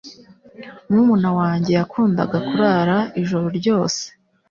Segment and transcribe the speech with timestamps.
[0.87, 4.01] Murumuna wanjye yakundaga kurara ijoro ryose.